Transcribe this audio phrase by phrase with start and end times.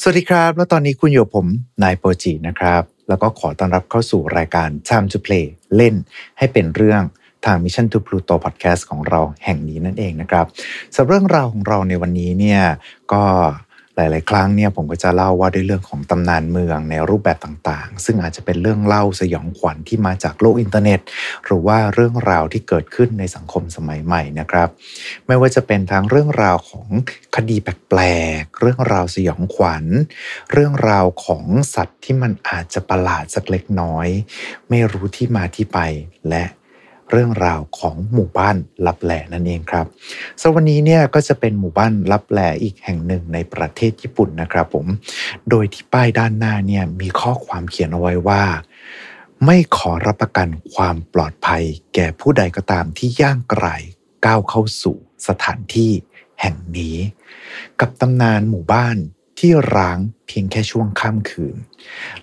[0.00, 1.46] สวัสดีครับ แล้วตอนนี้คุณอยู่ผม
[1.82, 5.94] นายโปรจินะครับ แล้วก็ขอต้อนรับเข้าสู่รายการ Time to Play เล่น
[6.38, 7.02] ให้เป็นเรื่อง
[7.44, 10.46] ทาง Mission to Pluto Podcast ของเราแห่งนี้นั่นเองนะครับ
[10.96, 12.62] สำหรับเรื่องราวของเราในวันนี้เนี่ย
[13.12, 13.24] ก็
[13.96, 21.00] หลาย ๆ ครั้งเนี่ยผมก็จะเล่าว่าด้วยเรื่องของตำนานเมืองในรูปแบบต่างๆ ซึ่งอาจจะเป็นเรื่องเล่าสยองขวัญที่มาจากโลกอินเทอร์เน็ต
[21.44, 24.68] หรือว่าเรื่องราวที่เกิดขึ้นในสังคมสมัยใหม่นะครับ
[25.26, 26.88] ไม่ว่าจะเป็นทั้งเรื่องราวของ
[27.36, 28.00] คดีแปล
[28.40, 29.84] ก ๆ เรื่องราวสยองขวัญ
[30.52, 34.08] เรื่องราวของสัตว์ที่มันอาจจะประหลาดสักเล็กน้อย
[34.68, 35.78] ไม่รู้ที่มาที่ไป
[36.28, 36.44] และ
[37.10, 38.56] เรื่องราวของหมู่บ้าน
[38.86, 39.86] ลับแหล่นั่นเองครับ
[40.40, 44.86] สวันนี้เนี่ยก็จะเป็นหมู่บ้านลับแหล่อีกแห่งหนึ่งในประเทศญี่ปุ่นนะครับผม
[45.50, 48.42] โดยที่ป้ายด้านหน้าเนี่ยมีข้อความเขียนเอาไว้ว่า
[49.44, 51.62] ไม่ขอรับประกันความปลอดภัย
[51.94, 53.66] แก่ผู้ใดก็ตามที่ย่างไกล
[54.24, 54.96] ก้าวเข้าสู่
[55.28, 55.92] สถานที่
[56.40, 56.96] แห่งนี้
[57.80, 58.96] กับตำนานหมู่บ้าน
[59.38, 61.56] ที่ร้างเพียงแค่ช่วงค่ำคืน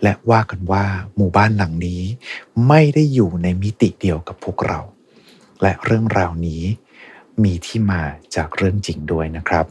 [0.03, 2.01] และว่ากันว่าหมู่บ้านหลังนี้
[2.67, 4.79] ไม่ได้อยู่ในมิติเดียวกับพวกเรา
[5.61, 6.63] และเรื่องราวนี้
[7.43, 8.01] มีที่มา
[8.35, 9.65] จากเรื่องจริงด้วยนะครับ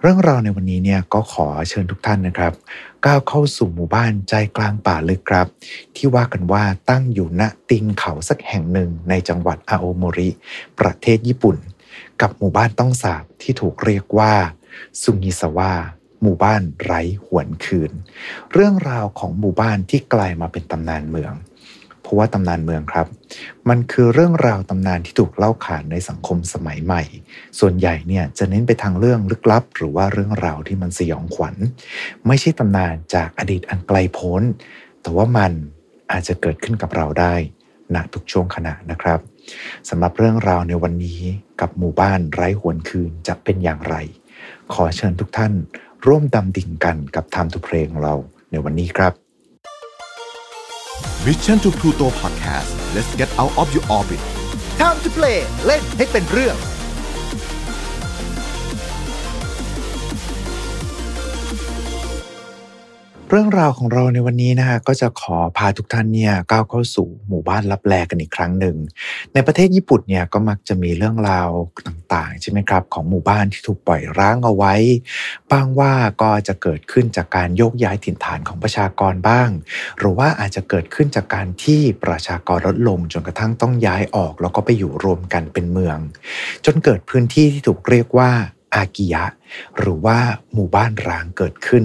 [0.00, 2.52] เรื่องราวในวันนี้เนี่ยก็ขอเชิญทุกท่านนะครับ
[3.04, 5.46] ก้าวเข้าสู่หมู่บ้านใจกลางป่าลึกครับ
[5.96, 10.28] ที่ว่ากันว่าตั้งอยู่ณตีนเขาสักแห่งหนึ่งในจังหวัดอาโอโมริ
[10.78, 11.56] ประเทศญี่ปุ่น
[12.20, 14.32] กับหมู่บ้านต้องสาบที่ถูกเรียกว่า
[15.02, 15.72] ซุงิสวะ
[16.22, 17.92] หมู่บ้านไร้หวนคืน
[18.52, 21.34] เรื่องราวของหมู่บ้านที่กลายมาเป็นตำนานเมือง
[22.02, 23.06] เพราะว่าตำนานเมืองครับ
[23.68, 27.02] มันคือเรื่องราวตำนานที่ถูกเล่าขานในสังคมสมัยใหม่
[27.60, 31.56] ส่วนใหญ่เนี่ยจะเน้นไปทางเรื่องลึกลับ หรือว่าเรื่องราวที่มันสยองขวัญ
[32.26, 34.42] ไม่ใช่ตำนานจากอดีตอันไกลโพ้น
[35.02, 35.52] แต่ว่ามัน
[36.12, 37.34] อาจจะเกิดขึ้นกับเราได้
[37.94, 39.20] ณทุกช่วงขณะนะครับ
[39.88, 41.20] สำหรับเรื่องราวในวันนี้
[41.60, 43.96] กับหมู่บ้านไร้หวนคืนจะเป็นอย่างไร
[44.72, 45.52] ขอเชิญทุกท่าน
[46.08, 48.14] ร่วมดำดิ่งกันกับ Time to Play ของเรา
[48.50, 49.12] ในวันนี้ครับ
[51.26, 54.20] Mission to Pluto Podcast let's get out of your orbit
[54.80, 56.56] Time to Play เล่นให้เป็นเรื่อง
[63.34, 68.76] เรื่องราวของเราในวันนี้นะฮะก็จะขอพาทุกท่านเนี่ยก้าวเข้าสู่หมู่บ้านลับแลกันอีกครั้งหนึ่ง
[69.34, 71.48] ในประเทศญี่ปุ่นเนี่ยก็มักจะมีเรื่องราว
[71.86, 74.74] ต่างๆใช่ไหมครับของหมู่บ้านที่ถูกปล่อยร้างเอาไว้
[75.52, 75.92] บางว่า
[76.22, 79.48] ก็จะเกิดขึ้นจากการโยกย้ายถิ่นฐานของประชากรบ้าง
[79.98, 85.98] หรือว่าอาจจะเกิดขึ้นจากการที่ประชากรลดลงจนกระทั่งต้องย้ายออก แล้วก็ไปอยู่รวมกันเป็นเมือง
[86.66, 88.32] จนเกิดพื้นที่ที่ถูกเรียกว่า
[88.74, 89.24] อากิยะ
[89.78, 90.18] หรือว่า
[90.54, 91.84] หมู่บ้านร้างเกิดขึ้น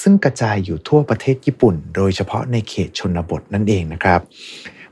[0.00, 4.20] ซึ่งกระจายอยู่ทั่วประเทศญี่ปุ่น โดยเฉพาะในเขตชนบทนั่นเองนะครับ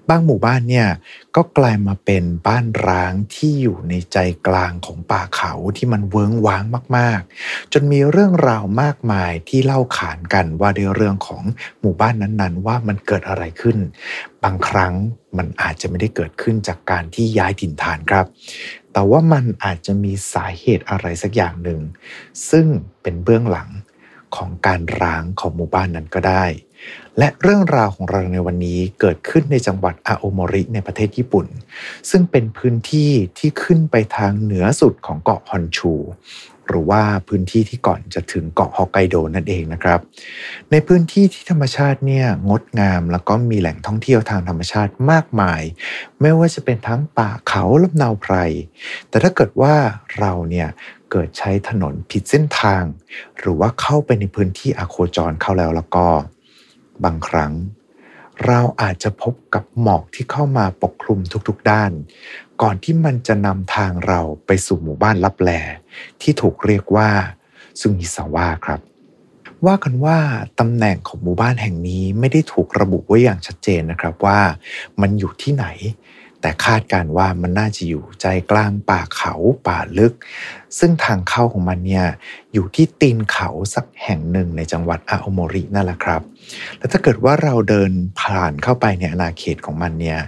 [0.08, 0.88] บางหมู่บ้านเนี่ย
[1.36, 6.64] ก็กลายมาเป็นบ้านร้างที่อยู่ในใจกลางของป่าเขาที่มันเวิ้งว้าง
[6.96, 11.42] มากๆ จนมีเรื่องราวมากมายที่เล่าขานกันว่าในเรื่องของ
[11.80, 13.76] หมู่บ้านนั้นๆ ว่ามันเกิดอะไรขึ้น
[14.44, 14.94] บางครั้ง
[15.38, 18.26] มันอาจจะไม่ได้เกิดขึ้นจากการที่ย้ายถิ่นฐานครับ
[18.92, 21.80] แต่ว่ามันอาจจะมีสาเหตุอะไรสักอย่างหนึ่ง
[22.50, 22.66] ซึ่ง
[23.02, 23.68] เป็นเบื้องหลัง
[24.36, 26.44] ของการร้างของหมู่บ้านนั้นก็ได้
[27.18, 31.46] และเรื่องราวของเราในวันนี้เกิดขึ้นในจังหวัดอาโอโมริในประเทศญี่ปุ่น
[32.10, 35.92] ซึ่งเป็นพื้นที่ที่ขึ้นไปทางเหนือสุดของเกาะฮอนชู
[36.70, 40.00] หรือว่าพื้นที่ที่ก่อนจะถึงเกาะฮอกไกโดนั่นเองนะครับ
[40.70, 45.62] ในพื้นที่ที่ธรรมชาติเนี่ยงดงามแล้วก็มีแหล่งท่องเที่ยวทางธรรมชาติมากมาย
[46.20, 48.34] ไม่ว่าจะเป็นทั้งป่าเขาลำนาวไพร
[49.08, 49.74] แต่ถ้าเกิดว่า
[50.18, 50.68] เราเนี่ย
[51.10, 52.82] เกิดใช้ถนนผิดเส้นทาง
[53.38, 56.06] หรือว่าเข้าไปในพื้นที่อโคจรเข้าแล้วแล้วก็
[57.04, 57.52] บางครั้ง
[58.46, 61.92] เราอาจจะพบกับหมอกที่เข้ามาปกคลุมทุกๆด้าน
[62.62, 65.50] ก่อนที่มันจะนำทางเราไปสู่หมู่บ้านลับแล
[66.22, 67.08] ที่ถูกเรียกว่า
[67.80, 68.80] ซุงิสาวะครับ
[69.66, 70.18] ว่ากันว่า
[70.60, 74.40] ตำแหน่งของหมู่บ้านแห่งนี้ไม่ได้ถูกระบุไว้อย่างชัดเจนนะครับว่า
[75.00, 75.66] มันอยู่ที่ไหน
[76.40, 79.34] แต่คาดการว่ามันน่าจะอยู่ใจกลางป่าเขา
[79.66, 80.14] ป่าลึก
[80.78, 82.06] ซึ่งทางเข้าของมันเนี่ย
[82.52, 86.22] อยู่ที่ตีนเขาสักแห่งหนึ่งในจังหวัดอาโอโมรินั่นแหละครับ
[86.78, 87.90] แล้วถ้าเกิดว่าเราเดิน
[88.20, 90.20] ผ่านเข้าไปในอาณาเขตของมันเนี่ย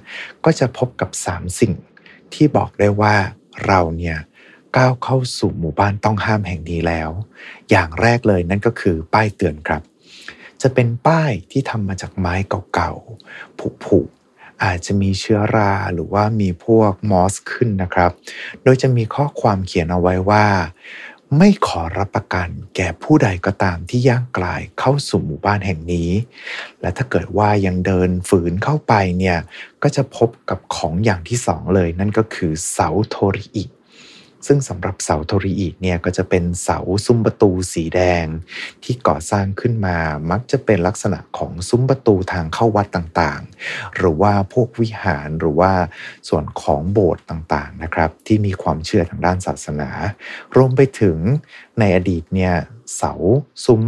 [0.45, 1.73] ก็จะพบกับ 3 สิ่ง
[2.35, 3.15] ที่บอกได้ว่า
[3.67, 4.19] เราเนี่ย
[4.77, 7.11] ก้าวเข้าสู่หมู่บ้านต้องห้ามแห่งนี้แล้ว
[7.71, 9.83] อย่างแรกเลยนั่นก็คือป้ายเตือนครับ
[10.63, 12.35] จะเป็นป้ายที่ทำมาจากไม้
[12.75, 18.11] เก่าๆผุๆอาจจะมีเชื้อราหรือว่ามีพวกมอสขึ้นนะครับ
[18.63, 20.45] โดยจะมีข้อความเขียนเอาไว้ว่า
[21.39, 26.11] ไม่ขอรับประกันแก่ผู้ใดก็ตามที่ย่างกลายเข้าสู่หมู่บ้านแห่งนี้
[26.81, 29.39] และถ้าเกิดว่ายังเดินฝืนเข้าไปเนี่ย
[29.83, 33.65] ก็จะพบกับของอย่างที่สองเลย นั่นก็คือเสาโทริอิ
[34.47, 38.27] ซึ่งสำหรับเสาโทริอิเนี่ยก็จะเป็นเสาซุ้มประตูสีแดง
[38.85, 39.99] ที่ก่อสร้างขึ้นมา
[40.31, 45.73] มักจะเป็นลักษณะของซุ้มประตูทางเข้าวัดต่างๆ หรือว่าพวกวิหารหรือว่า
[46.29, 49.91] ส่วนของโบสถ์ต่างๆนะครับ ที่มีความเชื่อทางด้านศาสนา
[50.57, 51.19] รวมไปถึง
[51.79, 52.55] ในอดีตเนี่ย
[52.97, 53.13] เสา
[53.67, 53.85] ซุ้ม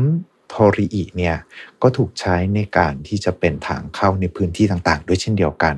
[0.48, 1.36] โทริอิเนี่ย
[1.82, 5.76] ก็ถูกใช้ในการที่จะเป็นทางเข้าในพื้นที่ต่างๆ ด้วยเช่นเดียวกัน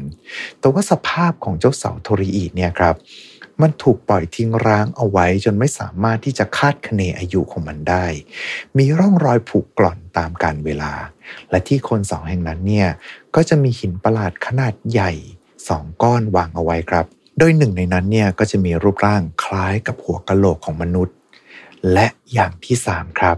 [0.60, 2.94] แต่ว่าสภาพของเจ้าเสาโทริอิเนี่ยครับ
[3.62, 8.06] มันถูกปล่อยทิ้งร้างเอาไว้จนไม่สามารถที่จะคาดคะเนอายุของมันได้
[8.78, 10.92] มีร่องรอยผุกร่อนตามกาลเวลา
[11.50, 12.88] และที่คนเสาแห่งนั้นเนี่ย
[13.34, 15.12] ก็จะมีหินประหลาดขนาดใหญ่
[15.68, 17.06] สองก้อนวางเอาไว้ครับ
[17.38, 21.16] โดยหนึ่งในนั้นเนี่ยก็จะมีรูปร่างคล้ายกับหัวกะโหลกของมนุษย์
[21.92, 23.36] และอย่างที่สามครับ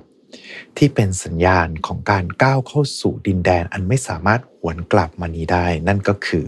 [0.77, 6.47] ที่เป็นสัญญาณของการก้าวเข้าสู่ดินแดนอันไม่สามารถหวนกลับมานี้ได้ นั่นก็คือ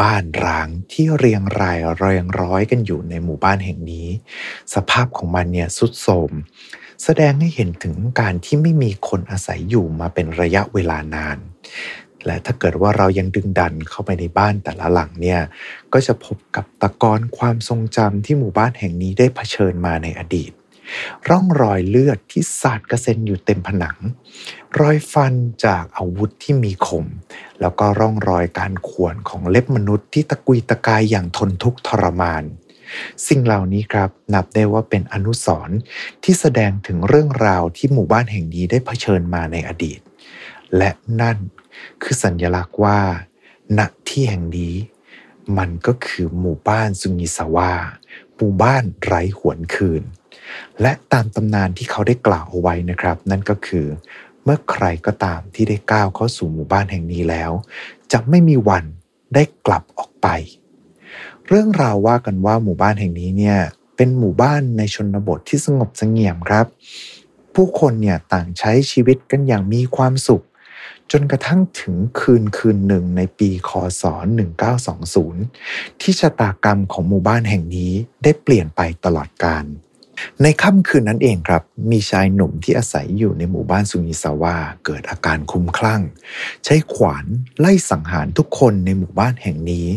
[0.00, 4.08] บ้านร้างที่เรียงรายเรียงร้อยกันอยู่ในหมู่บ้านแห่งนี้
[4.74, 6.32] สภาพของมันเนี่ยสุดโทรม
[7.04, 11.38] แสดงให้เห็นถึงการที่ไม่มีคนอาศัยอยู่มาเป็นระยะเวลานาน
[12.26, 15.40] และถ้าเกิดว่าเรายังดึงดันเข้าไปในบ้านแต่ละหลังเนี่ย
[15.92, 20.52] ก็จะพบกับตะกอนความทรงจำที่หมู่บ้านแห่งนี้ได้เผชิญมาในอดีต
[21.28, 23.98] ร่องรอยเลือดที่สาดกระเซ็นอยู่เต็มผนัง
[24.80, 25.34] รอยฟัน
[25.64, 27.04] จากอาวุธที่มีคม
[27.60, 32.44] แล้วก็ร่องรอยการข่วนของเล็บมนุษย์ที่ตะกุยตะกายอย่างทนทุกข์ทรมาน
[33.26, 35.78] สิ่งเหล่านี้ครับนับได้ว่าเป็นอนุสรณ์
[36.22, 40.00] ที่แสดงถึงเรื่องราวที่หมู่บ้านแห่งนี้ได้เผชิญมาในอดีต
[40.76, 40.90] และ
[41.20, 41.36] นั่น
[42.02, 43.00] คือสัญลักษณ์ว่า
[43.78, 44.74] ณที่แห่งนี้
[45.58, 47.72] มันก็คือหมู่บ้านซุงิซาวะ
[48.36, 50.02] หมู่บ้านไร้หวนคืน
[50.80, 53.86] และตามตำนานที่เขาได้กล่าวเอาไว้นะครับ นั่นก็คือ
[54.44, 57.50] เมื่อใครก็ตามที่ได้ก้าวเข้าสู่หมู่บ้านแห่งนี้แล้ว
[58.12, 58.84] จะไม่มีวัน
[59.34, 60.28] ได้กลับออกไป
[61.48, 63.58] เรื่องราวว่ากันว่าหมู่บ้านแห่งนี้เนี่ย
[63.96, 66.66] เป็นหมู่บ้านในชนบทที่สงบสงี่ยมครับ
[67.54, 70.44] ผู้คนเนี่ยต่างใช้ชีวิตกันอย่างมีความสุข
[71.12, 73.70] จนกระทั่งถึงคืนคืนหนึ่งในปีค
[74.00, 74.04] ศ
[75.22, 79.64] 1920 ที่ชะตากรรมของหมู่บ้านแห่งนี้ได้เปลี่ยนไปตลอดกาล
[80.42, 86.02] ในค่ำคืนนั้นเองครับ มีชายหนุ่มที่อาศัยอยู่ในหมู่บ้านซุงิซาวะเกิดอาการคลุ้มคลั่ง
[86.64, 87.26] ใช้ขวาน
[87.60, 89.88] ไล่สังหารทุกคนในหมู่บ้านแห่งนี้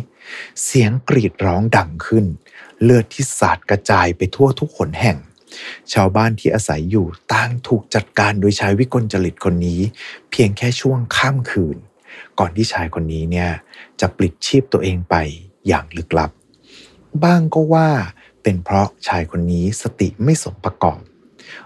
[0.63, 2.25] เสียงกรีดร้องดังขึ้น
[2.83, 5.18] เลือดที่สาดกระจายไปทั่วทุกหนแห่ง
[5.94, 9.80] ชาวบ้านที่อาศัยอยู่ต่างถูกจัดการโดยชายวิกลจริตคนนี้
[10.31, 11.77] เพียงแค่ช่วงข้ามคืน
[12.39, 13.50] ก่อนที่ชายคนนี้เนี่ย
[14.00, 15.15] จะปลิดชีพตัวเองไป
[15.68, 16.31] อย่างลึกลับ
[17.24, 17.89] บ้างก็ว่า
[18.44, 21.01] เป็นเพราะชายคนนี้สติไม่สมประกอบ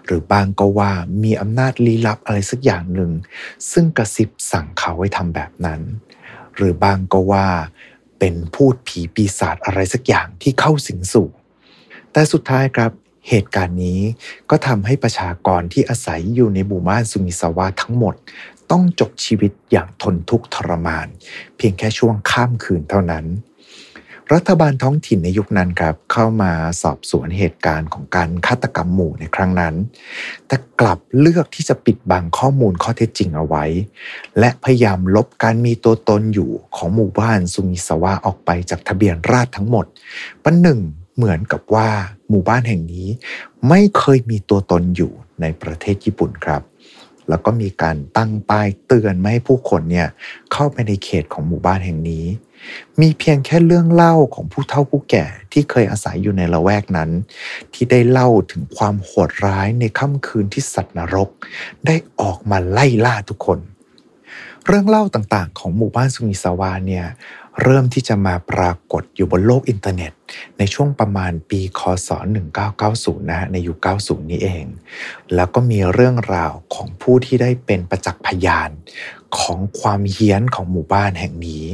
[0.06, 0.92] หรือบางก็ว่า
[1.24, 3.12] มีอำนาจลี้ลับอะไรสักอย่างหนึ่ง
[3.72, 5.82] ซึ่งกระซิบสั่งเขาให้ทำแบบนั้น
[6.56, 7.48] หรือบางก็ว่า
[8.20, 11.30] เป็นพูดผีปีศาจอะไรสักอย่างที่เข้าสิงสู่
[12.12, 12.92] แต่สุดท้ายครับ
[13.30, 14.02] เหตุการณ์นี้
[14.50, 18.16] ก็ทำให้ประชากรที่อาศัยอยู่ในหมู่บ้านซุมิซาวะทั้งหมด
[18.72, 21.08] ต้องจบชีวิตอย่างทนทุกข์ทรมาน
[21.58, 23.26] เพียงแค่ช่วงข้ามคืนเท่านั้น
[24.32, 29.76] รัฐบาลท้องถิ่นในยุคนั้นครับ เข้ามาสอบสวนเหตุการณ์ของการฆาตกรรมหมู่ในครั้งนั้น
[30.48, 33.66] แต่กลับเลือกที่จะปิดบังข้อมูลข้อเท็จจริงเอาไว้
[34.40, 39.86] และพยายามลบการมีตัวตนอยู่ของหมู่บ้านซุมิซาวะออกไปจากทะเบียนราษฎรทั้งหมด
[40.44, 40.80] ปันหนึ่ง
[41.16, 41.90] เหมือนกับว่า
[42.30, 43.08] หมู่บ้านแห่งนี้
[43.70, 45.12] ไม่เคยมีตัวตนอยู่
[45.42, 46.62] ในประเทศญี่ปุ่นครับ
[47.30, 50.08] แล้วก็มีการตั้งป้ายเตือนไม่ให้ผู้คนเนี่ย
[50.54, 52.26] เข้าไปในเขตของหมู่บ้านแห่งนี้
[53.02, 57.10] มีเพียงแค่เรื่องเล่าของผู้เฒ่าผู้แก่ที่เคยอาศัยอยู่ในละแวกนั้น
[57.74, 61.30] ที่ได้เล่าถึงความโหดร้ายในค่ำคืนที่สัตว์นรก
[61.86, 63.60] ได้ออกมาไล่ล่าทุกคน
[64.68, 67.06] เรื่องเล่าต่างๆ ของหมู่บ้านซุมิซาวะเนี่ย
[67.62, 70.12] เริ่มที่จะมาปรากฏอยู่บนโลกอินเทอร์เน็ต
[70.58, 72.10] ในช่วงประมาณปีคศ
[72.70, 74.66] 1990นะฮะในยุค 90 นี้เอง
[75.36, 78.70] แล้วก็มีเรื่องราวของผู้ที่ได้เป็นประจักษ์พยาน
[79.40, 81.66] ของความเฮี้ยนของหมู่บ้านแห่งนี้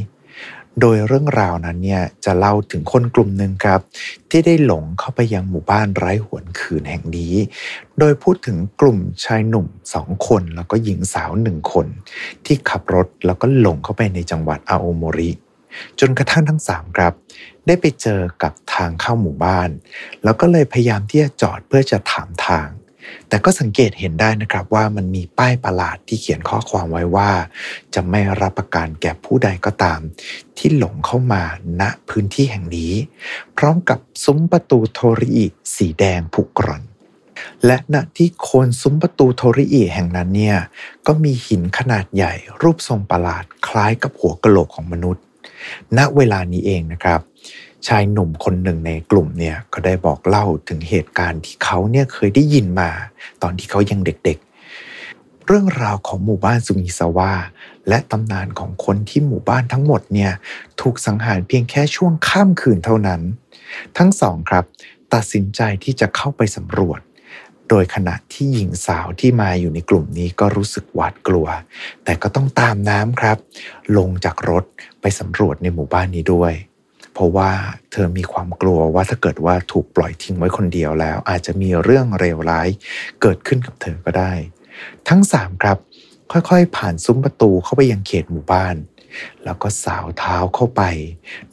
[0.82, 3.82] โดยเรื่องราวนั้นเนี่ยจะเล่าถึงคนกลุ่มหนึ่งครับ
[4.30, 7.34] ที่ได้หลงเข้าไปยังหมู่บ้านไร้หวนคืนแห่งนี้
[8.00, 11.88] โดยพูดถึงกลุ่มชายหนุ่มสองคนแล้วก็หญิงสาวหนึ่งคน
[12.46, 15.32] ที่ขับรถแล้วก็หลงเข้าไปในจังหวัดอาโอโมริ
[16.00, 17.14] จนกระทั่งทั้งสามครับ
[17.68, 19.70] ได้ไปเจอกับทางเข้าหมู่บ้าน
[20.24, 22.68] แล้วก็เลยพยายามที่จะจอดเพื่อจะถามทาง
[23.30, 27.32] แต่ก็สังเกตเห็นได้นะครับว่ามันมีป้ายประหลาดที่เขียนข้อความไว้ว่า
[27.94, 30.00] จะไม่รับประกันแก่ผู้ใดก็ตาม
[30.58, 31.44] ที่หลงเข้ามา
[31.82, 32.94] ณพื้นที่แห่งนี้
[33.58, 36.84] พร้อมกับซุ้มประตูโทริอิสีแดงผุกร่อน
[37.66, 40.58] และณที่โคนซุ้มประตูโทริอิแห่งนั้นเนี่ย
[41.08, 45.24] ก็มีหินขนาดใหญ่รูปทรงประหลาดคล้ายกับหัวกะโหลกของมนุษย์
[45.98, 47.22] ณเวลานี้เองนะครับ
[47.88, 52.90] ชายหนุ่มคนหนึ่งในกลุ่มเนี่ยก็ได้บอกเล่าถึงเหตุการณ์ที่เขาเนี่ยเคยได้ยินมา
[53.42, 57.32] ตอนที่เขายังเด็กๆ เรื่องราวของหมู่บ้านซุงิซาวะ
[57.88, 60.32] และตำนานของคนที่หมู่บ้านทั้งหมดเนี่ย
[60.82, 63.22] ถูกสังหารเพียงแค่ช่วงข้ามคืนเท่านั้น
[63.98, 64.66] ทั้งสองครับ
[65.14, 67.00] ตัดสินใจที่จะเข้าไปสำรวจ
[67.70, 71.48] โดยขณะที่หญิงสาวที่มาอยู่ในกลุ่มนี้ก็รู้สึกหวาดกลัว
[72.04, 73.38] แต่ก็ต้องตามน้ำครับ
[73.98, 74.64] ลงจากรถ
[75.02, 76.54] ไปสำรวจในหมู่บ้านนี้ด้วย
[77.20, 77.52] เพราะว่า
[77.92, 82.70] เธอมีความกลัวว่าถ้าเกิดว่าถูกปล่อยทิ้งไว้คนเดียวแล้ว อาจจะมีเรื่องเลวร้าย
[83.22, 84.34] เกิดขึ้นกับเธอก็ได้
[85.10, 85.78] ทั้งสามครับ
[86.32, 88.76] ค่อยๆ ผ่านซุ้มประตูเข้าไปยังเขตหมู่บ้าน
[89.44, 90.82] แล้วก็สาวเท้าเข้าไป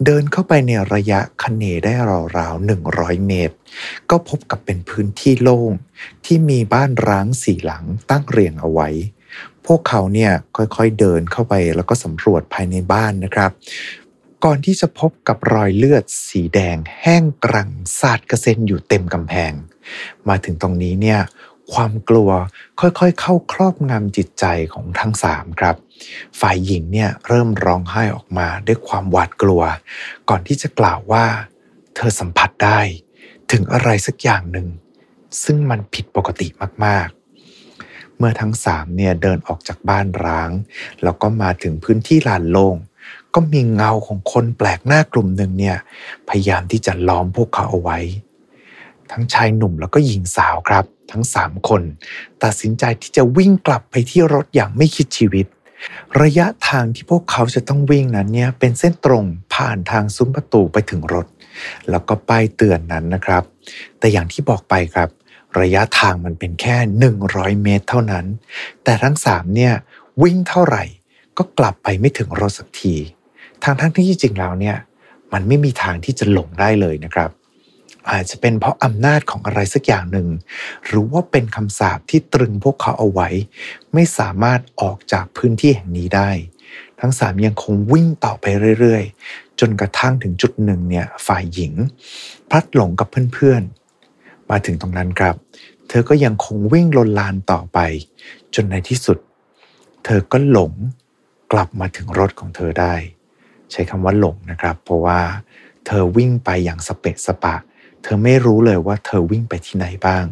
[0.05, 1.93] เดินเข้าไปในระยะคันเนได้
[2.39, 3.57] ราวๆ100 เมตร
[4.11, 5.73] ก็พบกับเป็นพื้นที่โล่ง
[6.25, 8.89] ที่มีบ้านร้างสี่หลังตั้งเรียงเอาไว้
[9.67, 13.51] พวกเขาเนี่ยค่อยๆเดินเข้าไปแล้วก็สำรวจภายในบ้านนะครับ
[14.49, 19.53] ก่อนที่จะพบกับรอยเลือดสีแดงแห้งกรังสาดกระเซ็นอยู่เต็มกำแพง
[20.29, 21.21] มาถึงตรงนี้เนี่ย
[21.73, 22.31] ความกลัว
[22.81, 25.77] ค่อยๆ เข้าครอบงำจิตใจของทั้งสามครับ
[26.41, 29.63] ฝ่ายหญิงเนี่ยเริ่มร้องไห้ออกมาด้วยความหวาดกลัว
[30.29, 31.25] ก่อนที่จะกล่าวว่า
[31.95, 32.81] เธอสัมผัสได้
[33.53, 34.69] ถึงอะไรสักอย่างหนึ่ง
[35.45, 36.47] ซึ่งมันผิดปกติ
[36.85, 40.51] มากๆ เมื่อทั้งสามเนี่ยเดินออกจากบ้านร้าง
[41.03, 42.77] แล้วก็มาถึงพื้นที่ลานโลง่ง
[43.35, 45.77] ก็มีเงาของคนแปลกหน้ากลุ่มหนึ่งเนี่ย
[46.29, 47.99] พยายามที่จะล้อมพวกเขาเอาไว้
[49.11, 51.83] ทั้งชายหนุ่มแล้วก็หญิงสาวครับ ทั้งสามคน
[52.43, 55.47] ตัดสินใจที่จะวิ่งกลับไปที่รถอย่างไม่คิดชีวิต
[56.23, 61.27] ระยะทางที่พวกเขาจะต้องวิ่งนั้นเนี่ยเป็นเส้นตรงผ่านทางซุ้มประตูไปถึงรถ
[61.91, 63.43] แล้วก็ป้ายเตือนนั้นนะครับ
[63.99, 65.09] แต่อย่างที่บอกไปครับ
[65.61, 66.77] ระยะทางมันเป็นแค่
[67.21, 68.27] 100 เมตรเท่านั้น
[68.85, 69.73] แต่ทั้งสามเนี่ย
[70.23, 70.85] วิ่งเท่าไหร่
[71.39, 72.95] ก็กลับไปไม่ถึงรถสักที
[73.69, 74.77] ทางทั้งที่จริงแล้วเนี่ย
[75.33, 77.31] มันไม่มีทางที่จะหลงได้เลยนะครับ
[78.11, 80.29] อาจจะเป็นเพราะอำนาจของอะไรสักอย่างหนึ่ง
[80.87, 83.29] หรือว่าเป็นคำสาปที่ตรึงพวกเขาเอาไว้
[83.95, 86.31] ไม่สามารถออกจากพื้นที่แห่งนี้ได้
[87.01, 88.45] ทั้งสามยังคงวิ่งต่อไป
[88.81, 91.73] เรื่อยๆ จนกระทั่งถึงจุดหนึ่งเนี่ยฝ่ายหญิง
[92.51, 95.35] พลัดหลงกับเพื่อนๆ มาถึงตรงนั้นครับ
[95.89, 97.79] เธอก็ยังคงวิ่งลนลานต่อไป
[98.55, 99.19] จนในที่สุด
[100.05, 100.73] เธอก็หลง
[101.53, 102.95] กลับมาถึงรถของเธอได้
[103.73, 105.21] ใช้คำว่าหลงนะครับ เพราะว่า
[105.87, 107.55] เธอวิ่งไปอย่างสเปะสปะ
[108.03, 110.25] เธอไม่รู้เลยว่าเธอวิ่งไปที่ไหนบ้าง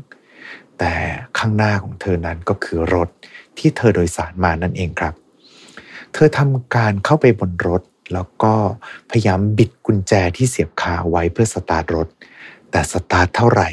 [0.79, 0.93] แต่
[1.39, 3.09] ข้างหน้าของเธอนั้นก็คือรถ
[3.59, 5.15] ที่เธอโดยสารมานั่นเองครับ
[6.13, 8.55] เธอทำการเข้าไปบนรถ แล้วก็
[9.11, 12.09] พยายามบิดกุญแจที่เสียบคาไว้เพื่อสตาร์ทรถ
[12.71, 13.69] แต่สตาร์ทเท่าไหร่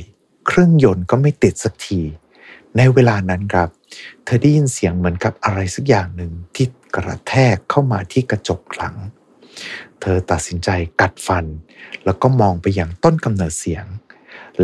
[0.48, 2.02] เครื่องยนต์ก็ไม่ติดสักที
[2.78, 3.70] ในเวลานั้นครับ
[4.24, 6.66] เธอได้ยินเสียงเหมือนกับอะไรสักอย่างหนึ่งที่
[6.96, 8.96] กระแทกเข้ามาที่กระจกหลัง
[10.02, 10.70] เธอตัดสินใจ
[11.02, 11.46] กัดฟัน
[12.06, 13.86] แล้วก็มองไปย่างต้นกำเนิดเสียง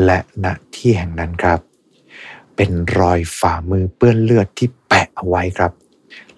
[0.06, 1.60] และณที่แห่งนั้นครับ
[2.56, 5.72] เป็นรอยฝ่ามือเปื้อนเลือดที่แปะเอาไว้ครับ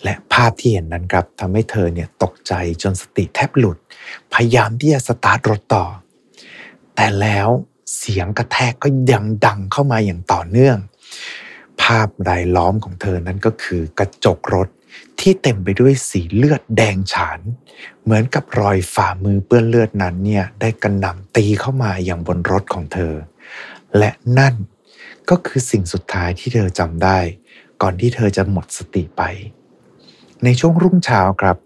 [0.03, 3.77] และภาพที่เห็นนั้นครับทำให้เธอเนี่ยตกใจจนสติแทบหลุด
[4.33, 5.85] พยายามที่จะสตาร์ทรถต่อ
[6.95, 7.47] แต่แล้ว
[7.97, 10.77] เสียงกระแทกก็ยังดังเข้ามาอย่างต่อเนื่อง
[11.81, 14.69] ภาพรายล้อมของเธอนั้นก็คือกระจกรถ
[15.21, 17.39] ที่เต็มไปด้วยสีเลือดแดงฉาน
[18.03, 23.13] เหมือนกับรอยฝ่ามือเปื้อนเลือดนั้นเนี่ยได้กระหน่ำตีเข้ามาอย่างบนรถของเธอ
[23.97, 24.55] และนั่น
[25.29, 27.19] ก็คือสิ่งสุดท้ายที่เธอจำได้
[27.81, 29.23] ก่อนที่เธอจะหมดสติไป
[30.43, 31.57] ในช่วงรุ่งเช้าครับ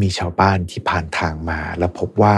[0.00, 2.36] มีชาวบ้านที่ผ่านทางมา แล้วพบว่า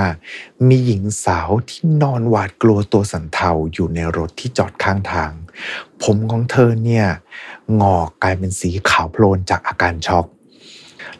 [0.69, 5.33] มีหญิงสาวที่นอนหวาดกลัวตัวสันเทาอยู่ในรถที่จอดข้างทาง
[6.03, 7.07] ผมของเธอเนี่ย
[7.81, 10.27] งอกกลายเป็นสีขาวโพลนจากอาการช็อก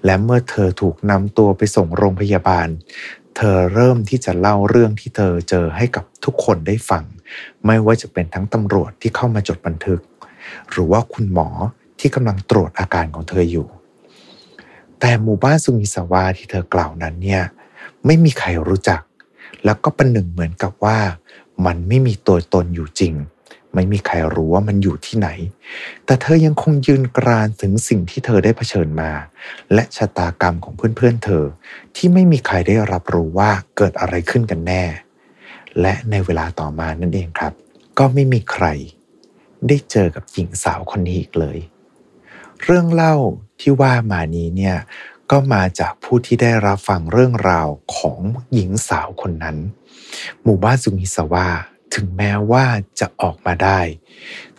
[0.05, 2.69] และเมื่อเธอถูกนำตัวไปส่งโรงพยาบาล
[3.37, 7.05] เธอเริ่มที่จะเล่าเรื่องที่เธอเจอให้กับทุกคนได้ฟัง
[7.67, 10.01] ไม่ว่าจะเป็นทั้งตำรวจที่เข้ามาจดบันทึก
[10.71, 11.49] หรือว่าคุณหมอ
[11.99, 13.67] ที่กำลังตรวจอาการของเธออยู่
[15.01, 17.43] แต่หมู่บ้านซุมิสาวาที่เธอกล่าวนั้นเนี่ย
[18.07, 19.01] ไม่มีใครรู้จัก
[19.65, 20.99] แล้วก็ประหนึ่งเหมือนกับว่า
[21.67, 23.15] มันไม่มีตัวตนอยู่จริง
[23.75, 25.29] ไม่มีใครรู้ว่ามันอยู่ที่ไหน
[26.05, 29.11] แต่เธอยังคงยืนกรานถึงสิ่งที่เธอได้เผชิญมา
[29.75, 31.45] และชะตากรรมของเพื่อนๆเธอ
[31.97, 34.85] ที่ไม่มีใครได้รับรู้ว่าเกิดอะไรขึ้นกันแน่
[35.81, 37.53] และในเวลาต่อมานั่นเองครับ
[37.99, 38.67] ก็ไม่มีใคร
[39.69, 41.59] ได้เจอกับหญิงสาวคนนี้อีกเลย
[42.63, 43.17] เรื่องเล่า
[43.61, 44.77] ที่ว่ามานี้เนี่ย
[45.31, 48.21] ก็มาจากผู้ที่ได้รับฟังเรื่องราวของ
[48.53, 49.57] หญิงสาวคนนั้น
[50.43, 51.49] หมู่บ้านซุงิสวา
[51.95, 52.65] ถึงแม้ว่า
[53.01, 53.81] จะออกมาได้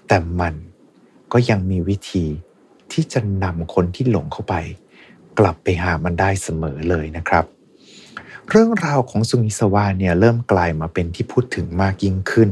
[0.07, 0.53] แต่มัน
[1.31, 2.25] ก็ยังมีวิธี
[2.91, 4.55] ที่จะนำคนที่หลงเข้าไป
[5.39, 7.45] กลับไปหามันได้เสมอเลยนะครับ
[8.49, 12.49] เรื่องราวของสุงิสวาเนี่ยเริ่มกลายมาเป็นที่พูดถึงมากยิ่งขึ้น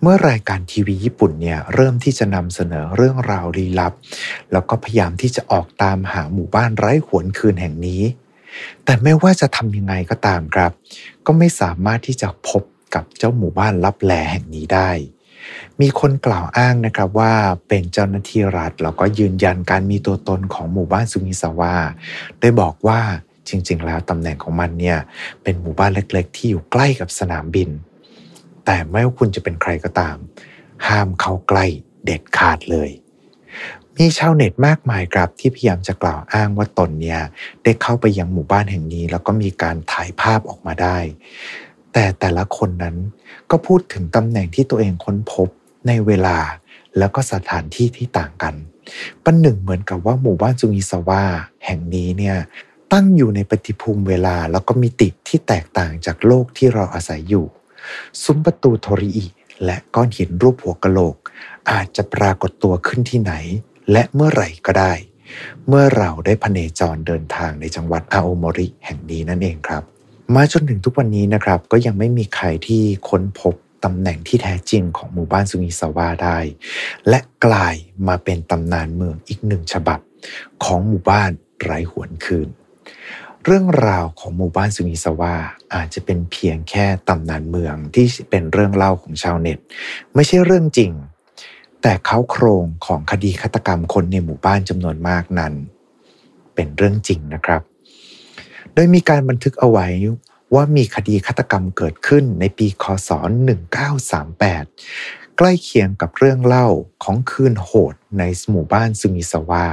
[0.00, 3.92] เมื่อรายการทีวีญี่ปุ่นเนี่ยเริ่มที่จะนำเสนอเรื่องราวลี้ลับ
[4.52, 8.02] แล้วก็พยายามที่จะออกตามหาหมู่บ้านไร้หวนคืนแห่งนี้
[8.84, 10.72] แต่ไม่ว่าจะทำยังไงก็ตามครับ
[11.26, 12.62] ก็ไม่สามารถที่จะพบ
[12.94, 14.90] กับเจ้าหมู่บ้านลับแลแห่งนี้ได้
[15.80, 17.32] มีคนกล่าวอ้างนะครับว่า
[17.68, 21.74] เป็นเจ้าหน้าที่รัฐแล้วก็ยืนยันการมีตัวตนของหมู่บ้านซุงิสวา
[22.40, 23.00] ได้บอกว่า
[23.48, 24.98] จริง ๆ แล้วตำแหน่งของมันเนี่ย
[25.42, 27.70] เป็นหมู่บ้านเล็ก ๆ ที่อยู่ใกล้กับสนามบิน
[28.64, 30.16] แต่ไม่ว่าคุณจะเป็นใครก็ตาม
[30.86, 31.66] ห้ามเข้าใกล้
[32.04, 32.90] เด็ดขาดเลย
[33.96, 37.20] มีชาวเน็ตมากมายครับที่พยายามจะกล่าวอ้างว่าตนเนี่ย
[37.64, 40.98] ได้เข้าไปยังหมู่บ้านแห่งนี้ แล้วก็มีการถ่ายภาพออกมาได้
[41.92, 42.96] แต่แต่ละคนนั้น
[43.50, 45.48] ก็พูดถึงตำแหน่งที่ตัวเองค้นพบ
[45.86, 46.38] ในเวลา
[46.98, 48.54] แล้วก็สถานที่ที่ต่างกัน
[49.24, 51.24] ปันหนึ่งเหมือนกับว่าหมู่บ้านจุงิสวา
[51.66, 52.36] แห่งนี้เนี่ย
[52.92, 57.46] ตั้งอยู่ในปฏิภูมิเวลาแล้วก็มิติที่แตกต่างจากโลกที่เราอาศัยอยู่
[58.22, 59.26] ซุ้มประตูโทริอิ
[59.64, 61.16] และก้อนหินรูปหัวกะโหลก
[61.70, 63.32] อาจจะปรากฏตัวขึ้นที่ไหน
[63.92, 64.92] และเมื่อไหร่ก็ได้
[65.68, 69.82] เมื่อเราได้พเนจรเดินทางในจังหวัดอาโอมริแห่งนี้นั่นเองครับ
[70.34, 76.38] มาจนถึงทุกวันนี้นะครับ ก็ยังไม่มีใครที่ค้นพบตำแหน่งที่แท้จริงของหมู่บ้านซุงิสาวาได้
[77.08, 77.74] และกลาย
[78.08, 80.00] มาเป็นตำนานเมืองอีกหนึ่งฉบับ
[80.64, 81.30] ของหมู่บ้าน
[81.62, 82.48] ไร้หวนคืน
[83.44, 85.34] เรื่องราวของหมู่บ้านสุนิสวา
[85.74, 89.58] อาจจะเป็นเพียงแค่ตำนานเมืองที่เป็นเรื่องเล่าของชาวเน็ต
[90.14, 90.92] ไม่ใช่เรื่องจริง
[91.82, 95.54] แต่เขาโครงของคดีฆาตกรรมคนในหมู่บ้านจำนวนมากนั้น
[96.54, 97.62] เป็นเรื่องจริงนะครับ
[98.74, 99.86] โดยมีการบันทึกเอาไว้
[100.54, 103.10] ว่ามีคดีฆาตกรรมเกิดขึ้นในปีคศ
[104.04, 106.68] 1938 ใกล้เคียงกับเรื่องเล่า
[107.04, 109.66] ของคืนโหดในหมู่บ้านซุมิสวา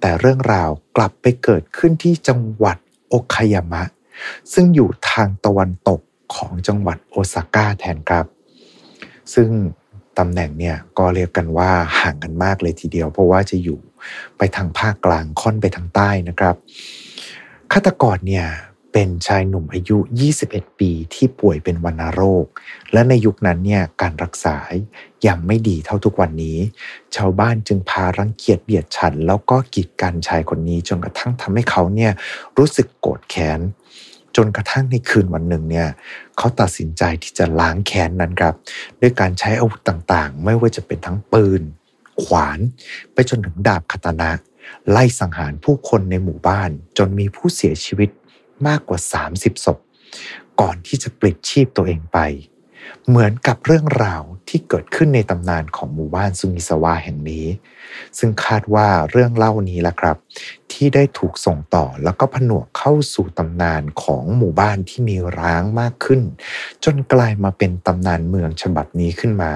[0.00, 2.76] แต่เรื่องราวกลับไปเกิดขึ้นที่จังหวัด
[3.08, 3.82] โอคายามะ
[4.52, 6.00] ซึ่งอยู่ทางตะวันตก
[6.34, 8.26] ของจังหวัดโอซาก้าแทนครับ
[9.34, 9.50] ซึ่ง
[10.18, 13.80] ตำแหน่งเนี่ยก็เรียกกันว่าห่างกันมากเลยทีเดียว เพราะว่าจะอยู่
[14.38, 16.56] ไปทางภาคกลางค่อนไปทางใต้นะครับ
[17.74, 18.46] ฆาตกรเนี่ย
[18.92, 19.98] เป็นชายหนุ่มอายุ
[20.38, 22.46] 21 ปีที่ป่วยเป็นวัณโรค
[22.92, 24.58] และในยุคนั้นเนี่ยการรักษา
[25.26, 26.58] ยังไม่ดีเท่าทุกวันนี้
[27.16, 32.12] ชาวบ้านจึงพารังเกียจเบียดฉัน แล้วก็กีดกันชายคนนี้จนกระทั่งทำให้เขาเนี่ย
[32.58, 33.60] รู้สึกโกรธแค้น
[34.36, 35.88] จนกระทั่งในคืนวันหนึ่งเนี่ย
[36.36, 38.54] เขาตัดสินใจที่จะล้างแค้นนั้นครับ
[39.00, 41.62] ด้วยการใช้อาวุธต่างๆ ไม่ว่าจะเป็นทั้งปืน
[42.22, 42.58] ขวาน
[43.12, 44.30] ไปจนถึงดาบคาตนะ
[44.90, 48.10] ไล่สังหารผู้คนในหมู่บ้าน จนมีผู้เสียชีวิต
[48.66, 48.98] มากกว่า
[49.32, 49.78] 30ศพ
[50.60, 52.18] ก่อนที่จะปลิดชีพตัวเองไป
[53.08, 57.46] เหมือนกับเรื่องราวที่เกิดขึ้นในตำนานของหมู่บ้านซุมิสวาแห่งนี้
[58.18, 60.16] ซึ่งคาดว่าเรื่องเล่านี้แหละครับ
[60.72, 66.20] ที่ได้ถูกส่งต่อแล้วก็ผนวกเข้าสู่ตำนานของหมู่บ้านที่มีร้างมากขึ้น
[66.84, 69.52] จนกลายมาเป็นตำนานเมืองฉบับนี้ขึ้นมา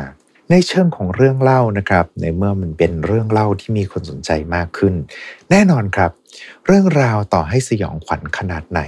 [0.50, 4.94] ในเชิงของเรื่องเล่านะครับ ในเมื่อมันเป็นเรื่องเล่าที่มีคนสนใจมากขึ้น
[5.50, 6.10] แน่นอนครับ
[6.66, 8.80] เรื่องราวต่อให้สยองขวัญขนาดไหน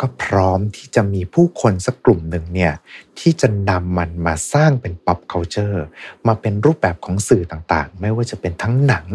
[0.00, 2.72] ก็พร้อมที่จะมีผู้คนสักกลุ่มหนึ่งเนี่ย
[3.18, 5.78] ที่จะนำมันมาสร้างเป็น pop culture
[6.26, 9.06] มาเป็นรูปแบบของสื่อต่างๆ ไม่ว่าจะเป็นทั้งหนัง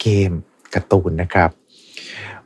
[0.00, 0.30] เกม
[0.74, 1.50] การ์ตูนนะครับ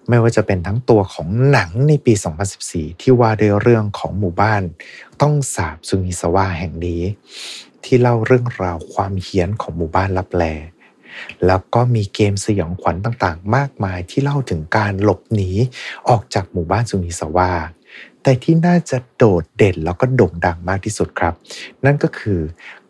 [0.09, 2.13] ไม่ว่าจะเป็นทั้งตัวของหนังในปี
[2.59, 4.63] 2014 ที่ว่าด้วยเรื่องของหมู่บ้าน
[5.23, 7.03] ต้องสาบซุงิสวาแห่งนี้
[7.85, 10.45] ที่เล่าเรื่องราวความเฮี้ยนของหมู่บ้านลับแล
[11.47, 15.51] แล้วก็มีเกมสยองขวัญต่างๆ มากมายที่เล่าถึงการหลบหนี
[16.09, 17.53] ออกจากหมู่บ้านสุนิสวา
[18.23, 21.35] แต่ที่น่าจะโดดเด่นแล้วก็โด่งดังมากที่สุดครับ
[21.85, 22.41] นั่นก็คือ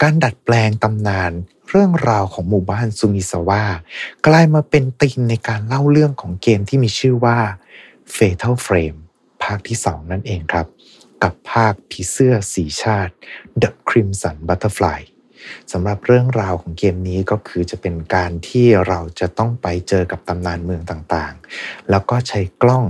[0.03, 1.33] การดัดแปลงตำนาน
[1.69, 3.65] เรื่องราวของหมู่บ้านซูมิสวา
[4.27, 7.39] กลายมาเป็นธีมในการเล่าเรื่องของเกมที่มีชื่อว่า
[8.15, 8.99] Fatal Frame
[9.43, 10.67] ภาคที่ 2 นั่นเองครับ
[11.23, 13.15] กับภาคผีเสื้อสีชาติ
[13.63, 15.01] The Crimson Butterfly
[15.73, 22.87] สำหรับเรื่องราวของเกมนี้ก็คือจะเป็นการที่เราจะต้องไปเจอกับตำนานเมืองต่างๆ แล้วก็ใช้กล้อง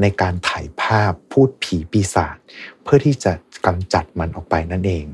[0.00, 2.36] ในการถ่ายภาพพูดผีปีศาจ
[2.82, 3.32] เพื่อที่จะ
[3.66, 5.04] กำจัดมันออกไปนั่นเอง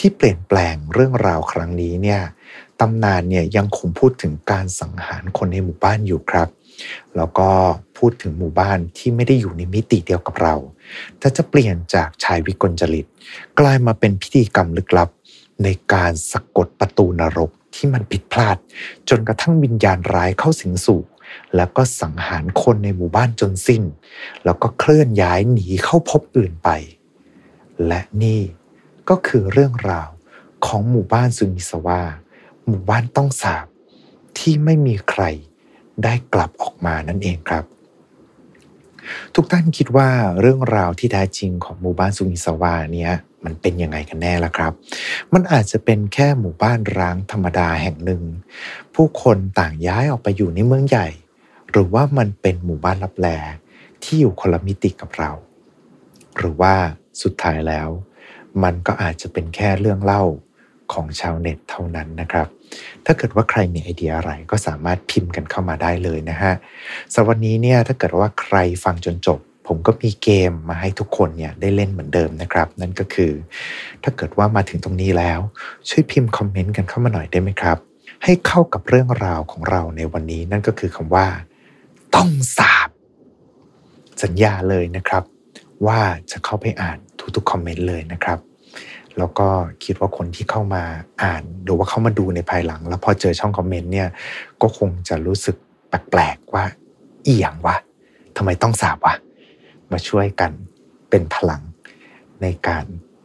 [0.00, 2.20] ที่เปลี่ยนแปลงเรื่องราวครั้งนี้เนี่ย
[2.80, 6.48] ตำนานเนี่ยยังคงพูดถึงการสังหารคนในหมู่บ้านอยู่ครับ
[7.16, 7.50] แล้วก็
[7.96, 10.54] พูดถึงหมู่บ้านที่ไม่ได้อยู่ในมิติเดียวกับเรา
[11.18, 13.06] แต่จะเปลี่ยนจากชายวิกลจริต
[13.58, 15.08] กลายมาเป็นพิธีกรรมลึกลับ
[15.62, 18.56] ในการสะกดประตูนรกที่มันผิดพลาด
[19.08, 21.02] จนกระทั่งวิญญาณร้ายเข้าสิงสู่
[21.56, 23.82] แล้วก็สังหารคนในหมู่บ้านจนสิ้น
[24.44, 26.68] แล้วก็เคลื่อนย้ายหนีเข้าพบอื่นไป
[27.86, 28.40] และนี่
[29.10, 30.08] ก็คือเรื่องราว
[30.66, 32.02] ของหมู่บ้านซุนิสวา
[32.66, 33.66] หมู่บ้านต้องสาบ
[34.38, 35.22] ที่ไม่มีใคร
[36.04, 37.64] ได้กลับออกมานั่นเองครับ
[39.34, 40.08] ทุกท่านคิดว่า
[40.40, 43.12] เรื่องราวที่แท้จริงของหมู่บ้านสุนิสวาเนี้ย
[43.44, 44.72] มันเป็นยังไงกันแน่ล่ะครับ
[45.32, 48.22] มันอาจจะเป็นแค่หมู่บ้านร้างธรรมดาแห่งหนึ่ง
[48.94, 51.08] ผู้คนต่างย้ายออกไปอยู่ในเมืองใหญ่
[51.70, 53.28] หรือว่ามันเป็นหมู่บ้านลับแล
[54.02, 55.30] ที่อยู่คนละมิติกับเรา
[56.36, 56.74] หรือว่า
[57.22, 57.88] สุดท้ายแล้ว
[58.62, 60.22] มันก็อาจจะเป็นแค่เรื่องเล่า
[60.92, 62.46] ของชาวเน็ตเท่านั้นนะครับ
[63.04, 66.52] ถ้าเกิดว่าใครมีไอเดียอะไรก็สามารถพิมพ์กันเข้ามาได้เลยนะฮะ
[67.14, 73.32] สำหรับวันนี้เนี่ยถ้าเกิดว่าใครฟังจนจบ ผมก็มีเกมมาให้ทุกคนเนี่ยได้เล่นเหมือนเดิมนะครับ นั่นก็คือ
[74.02, 75.40] ถ้าเกิดว่ามาถึงตรงนี้แล้ว
[75.88, 77.78] ช่วยพิมพ์คอมเมนต์กันเข้ามาหน่อยได้ไหมครับ
[78.24, 81.26] ให้เข้ากับเรื่องราวของเราในวันนี้นั่นก็คือคำว่า
[82.14, 82.88] ต้องสาบ
[84.22, 85.24] สัญญาเลยนะครับ
[85.86, 86.98] ว่าจะเข้าไปอ่าน
[87.36, 88.38] ทุกๆคอมเมนต์เลยนะครับ
[89.18, 89.48] แล้วก็
[89.84, 90.82] คิดว่าคนที่เข้ามา
[91.22, 94.08] อ่านหรือว่าเข้ามาดูในภายหลัง แล้วพอเจอช่องคอมเมนต์เนี่ย
[94.62, 95.56] ก็คงจะรู้สึก
[95.88, 96.64] แปลกๆว่า
[97.24, 97.76] เอียงวะ
[98.36, 99.14] ทำไมต้องสาบวะ
[99.92, 100.52] มาช่วยกัน
[101.10, 101.62] เป็นพลัง
[102.42, 102.84] ในการ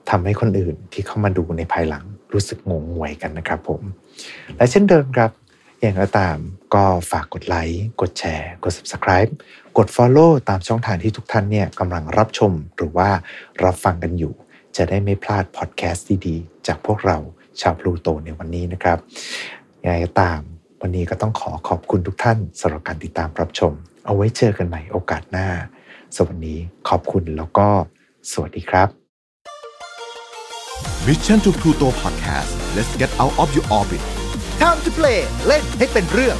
[0.09, 2.03] ทำให้คนอื่นที่เข้ามาดูในภายหลัง
[2.33, 3.81] รู้สึกงงงวยกันนะครับผม
[4.57, 5.31] และเช่นเดิมครับ
[5.85, 6.37] อย่างก็ตาม
[6.75, 9.31] ก็ฝากกดไลค์กดแชร์ กด subscribe
[9.77, 13.09] กด follow ตามช่องทางที่ทุกท่านเนี่ยกำลังรับชมหรือว่า
[13.63, 14.33] รับฟังกันอยู่
[14.77, 17.17] จะได้ไม่พลาดพอดแคสต์ดีๆ จากพวกเรา
[17.61, 18.97] ชาวพลูโตในวันนี้นะครับ
[19.83, 20.39] ยังไงก็ตาม
[20.81, 23.73] วันนี้ก็ต้องขอขอบคุณทุกท่านสำหรับการติดตามรับชม
[24.05, 25.47] เอาไว้เจอกันใหม่โอกาสหน้า
[26.15, 26.55] สวัสดี
[26.89, 27.67] ขอบคุณแล้วก็
[28.31, 28.89] สวัสดีครับ
[31.05, 34.03] Mission to Pluto Podcast let's get out of your orbit
[34.65, 36.37] Time to play เล่นให้เป็นเรื่อง